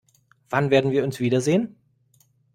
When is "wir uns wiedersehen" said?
0.89-1.75